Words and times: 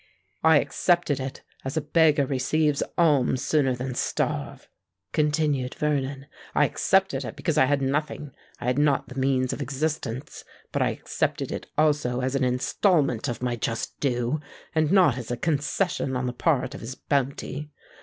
"I 0.43 0.59
accepted 0.59 1.19
it 1.19 1.43
as 1.63 1.77
a 1.77 1.81
beggar 1.81 2.25
receives 2.25 2.81
alms 2.97 3.43
sooner 3.45 3.75
than 3.75 3.93
starve," 3.93 4.67
continued 5.13 5.75
Vernon: 5.75 6.25
"I 6.55 6.65
accepted 6.65 7.23
it 7.23 7.35
because 7.35 7.55
I 7.55 7.65
had 7.65 7.83
nothing: 7.83 8.31
I 8.59 8.65
had 8.65 8.79
not 8.79 9.09
the 9.09 9.19
means 9.19 9.53
of 9.53 9.61
existence. 9.61 10.43
But 10.71 10.81
I 10.81 10.89
accepted 10.89 11.51
it 11.51 11.67
also 11.77 12.21
as 12.21 12.33
an 12.33 12.43
instalment 12.43 13.27
of 13.27 13.43
my 13.43 13.55
just 13.55 13.99
due—and 13.99 14.91
not 14.91 15.19
as 15.19 15.29
a 15.29 15.37
concession 15.37 16.15
on 16.15 16.25
the 16.25 16.33
part 16.33 16.73
of 16.73 16.81
his 16.81 16.95
bounty. 16.95 17.69